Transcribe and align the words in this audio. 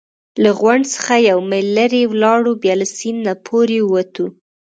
له 0.43 0.49
غونډ 0.59 0.83
څخه 0.95 1.13
یو 1.29 1.39
میل 1.49 1.67
لرې 1.77 2.01
ولاړو، 2.07 2.51
بیا 2.63 2.73
له 2.81 2.85
سیند 2.97 3.19
نه 3.27 3.33
پورې 3.45 3.77
ووتو. 3.83 4.25